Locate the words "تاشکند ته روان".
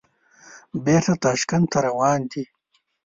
1.23-2.19